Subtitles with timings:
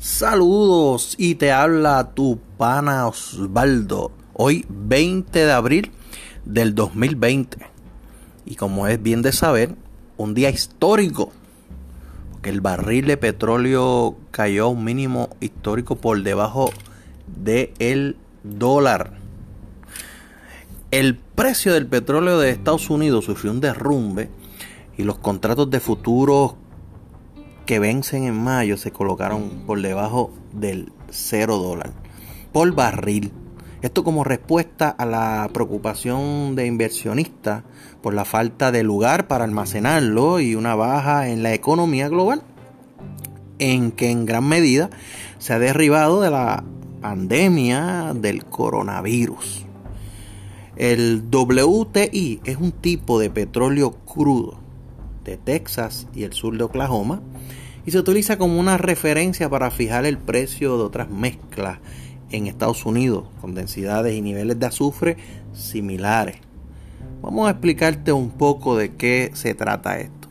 [0.00, 4.10] Saludos y te habla tu pana Osvaldo.
[4.32, 5.92] Hoy 20 de abril
[6.46, 7.58] del 2020.
[8.46, 9.74] Y como es bien de saber,
[10.16, 11.32] un día histórico.
[12.32, 16.72] Porque el barril de petróleo cayó a un mínimo histórico por debajo
[17.26, 19.18] del el dólar.
[20.92, 24.30] El precio del petróleo de Estados Unidos sufrió un derrumbe
[24.96, 26.54] y los contratos de futuros
[27.70, 31.92] que vencen en mayo se colocaron por debajo del 0 dólar
[32.52, 33.30] por barril.
[33.80, 37.62] Esto como respuesta a la preocupación de inversionistas
[38.02, 42.42] por la falta de lugar para almacenarlo y una baja en la economía global,
[43.60, 44.90] en que en gran medida
[45.38, 46.64] se ha derribado de la
[47.00, 49.64] pandemia del coronavirus.
[50.74, 54.59] El WTI es un tipo de petróleo crudo
[55.36, 57.20] Texas y el sur de Oklahoma
[57.86, 61.78] y se utiliza como una referencia para fijar el precio de otras mezclas
[62.30, 65.16] en Estados Unidos con densidades y niveles de azufre
[65.52, 66.36] similares.
[67.22, 70.28] Vamos a explicarte un poco de qué se trata esto.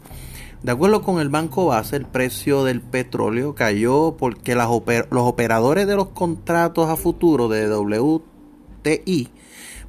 [0.63, 4.67] De acuerdo con el Banco Base, el precio del petróleo cayó porque los
[5.11, 9.29] operadores de los contratos a futuro de WTI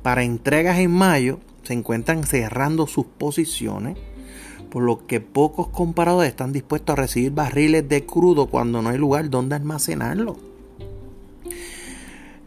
[0.02, 3.98] para entregas en mayo se encuentran cerrando sus posiciones
[4.70, 8.98] por lo que pocos comparadores están dispuestos a recibir barriles de crudo cuando no hay
[8.98, 10.36] lugar donde almacenarlo.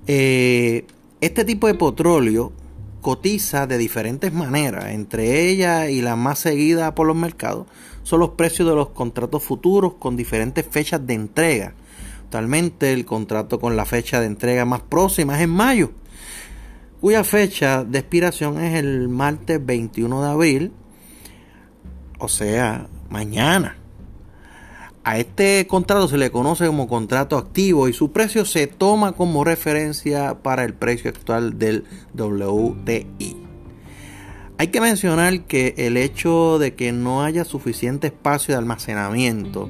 [0.07, 0.85] Eh,
[1.21, 2.51] este tipo de petróleo
[3.01, 7.67] cotiza de diferentes maneras, entre ellas y la más seguida por los mercados
[8.03, 11.73] son los precios de los contratos futuros con diferentes fechas de entrega.
[12.23, 15.91] Actualmente el contrato con la fecha de entrega más próxima es en mayo,
[16.99, 20.71] cuya fecha de expiración es el martes 21 de abril
[22.23, 23.75] o sea, mañana.
[25.03, 29.43] A este contrato se le conoce como contrato activo y su precio se toma como
[29.43, 31.83] referencia para el precio actual del
[32.17, 33.35] WTI.
[34.57, 39.69] Hay que mencionar que el hecho de que no haya suficiente espacio de almacenamiento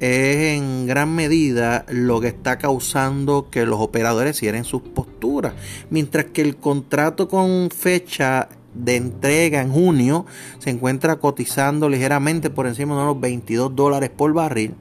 [0.00, 5.52] es en gran medida lo que está causando que los operadores cierren sus posturas,
[5.90, 10.26] mientras que el contrato con fecha de entrega en junio
[10.58, 14.74] se encuentra cotizando ligeramente por encima de los 22 dólares por barril,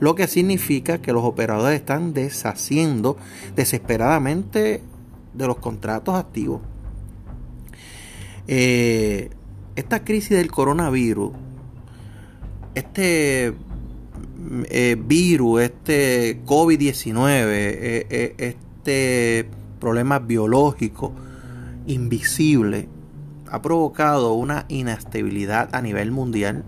[0.00, 3.16] lo que significa que los operadores están deshaciendo
[3.54, 4.82] desesperadamente
[5.34, 6.60] de los contratos activos.
[8.46, 9.30] Eh,
[9.76, 11.32] esta crisis del coronavirus,
[12.74, 13.52] este
[14.70, 21.12] eh, virus, este COVID-19, eh, este problema biológico
[21.86, 22.88] invisible,
[23.50, 26.64] ha provocado una inestabilidad a nivel mundial,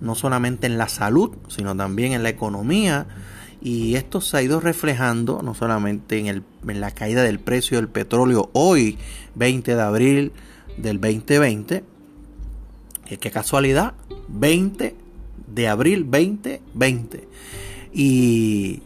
[0.00, 3.06] no solamente en la salud, sino también en la economía.
[3.60, 7.78] Y esto se ha ido reflejando no solamente en, el, en la caída del precio
[7.78, 8.98] del petróleo hoy,
[9.36, 10.32] 20 de abril
[10.76, 11.84] del 2020,
[13.04, 13.94] que qué casualidad,
[14.28, 14.96] 20
[15.54, 17.28] de abril 2020.
[17.92, 18.82] Y,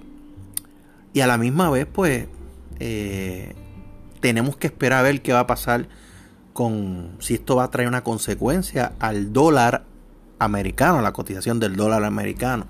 [1.13, 2.27] y a la misma vez, pues,
[2.79, 3.55] eh,
[4.21, 5.89] tenemos que esperar a ver qué va a pasar
[6.57, 9.85] con si esto va a traer una consecuencia al dólar
[10.39, 12.67] americano, la cotización del dólar americano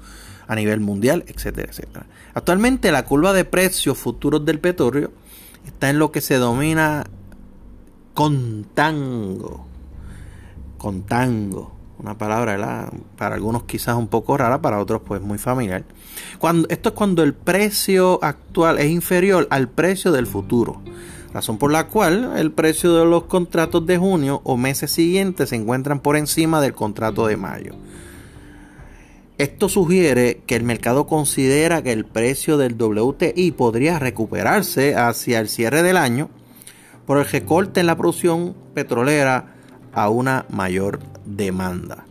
[0.49, 2.07] a nivel mundial, etcétera, etcétera.
[2.35, 5.13] Actualmente la curva de precios futuros del petróleo
[5.65, 7.05] está en lo que se denomina
[8.13, 9.67] contango.
[10.79, 11.73] Contango.
[11.99, 15.85] Una palabra para algunos quizás un poco rara, para otros pues muy familiar.
[16.39, 20.83] Cuando, esto es cuando el precio actual es inferior al precio del futuro
[21.33, 25.57] razón por la cual el precio de los contratos de junio o meses siguientes se
[25.57, 27.75] encuentran por encima del contrato de mayo.
[29.39, 35.49] Esto sugiere que el mercado considera que el precio del WTI podría recuperarse hacia el
[35.49, 36.31] cierre del año
[37.05, 39.55] por el recorte en la producción petrolera
[39.93, 42.07] a una mayor demanda.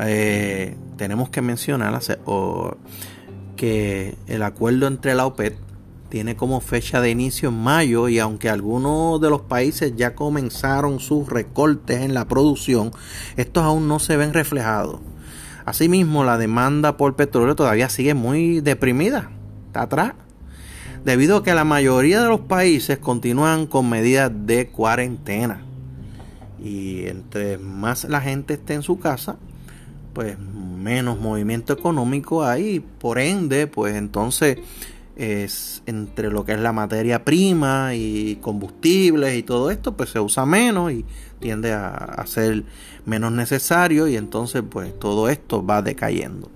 [0.00, 2.00] Eh, tenemos que mencionar
[3.56, 5.56] que el acuerdo entre la OPEP
[6.12, 11.00] tiene como fecha de inicio en mayo y aunque algunos de los países ya comenzaron
[11.00, 12.90] sus recortes en la producción,
[13.38, 15.00] estos aún no se ven reflejados.
[15.64, 19.30] Asimismo, la demanda por petróleo todavía sigue muy deprimida,
[19.68, 20.12] está atrás,
[21.02, 25.62] debido a que la mayoría de los países continúan con medidas de cuarentena.
[26.62, 29.38] Y entre más la gente esté en su casa,
[30.12, 34.58] pues menos movimiento económico hay, por ende, pues entonces
[35.16, 40.20] es entre lo que es la materia prima y combustibles y todo esto, pues se
[40.20, 41.04] usa menos y
[41.40, 42.64] tiende a, ser
[43.04, 46.50] menos necesario y entonces pues todo esto va decayendo.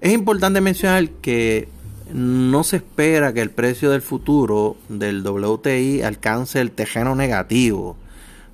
[0.00, 1.68] Es importante mencionar que
[2.12, 7.96] no se espera que el precio del futuro del WTI alcance el tejeno negativo.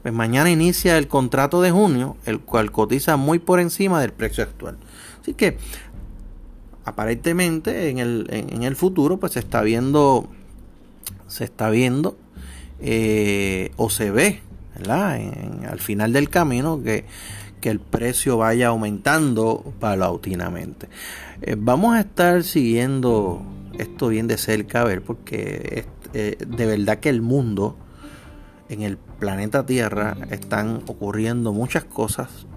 [0.02, 4.42] Pues mañana inicia el contrato de junio, el cual cotiza muy por encima del precio
[4.42, 4.78] actual.
[5.20, 5.58] Así que
[6.84, 10.28] aparentemente en el, en, el futuro pues se está viendo
[11.28, 12.16] se está viendo
[12.80, 14.40] eh, o se ve
[14.88, 17.04] al final del camino que,
[17.62, 20.88] el precio vaya aumentando paulatinamente.
[21.42, 23.40] Eh, vamos a estar siguiendo
[23.78, 27.76] esto bien de cerca a ver porque eh, de verdad que el mundo
[28.68, 32.48] en el planeta Tierra están ocurriendo muchas cosas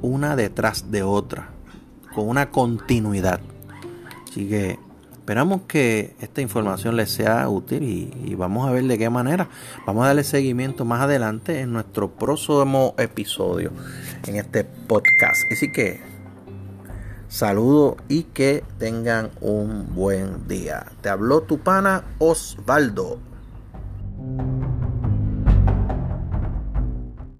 [0.00, 1.50] una detrás de otra
[2.14, 3.40] con una continuidad.
[4.28, 4.78] Así que
[5.12, 9.48] esperamos que esta información les sea útil y, vamos a ver de qué manera.
[9.86, 13.72] Vamos a darle seguimiento más adelante en nuestro próximo episodio
[14.26, 15.42] en este podcast.
[15.52, 16.00] Así que
[17.28, 20.86] saludo y que tengan un buen día.
[21.00, 23.29] Te habló tu pana Osvaldo.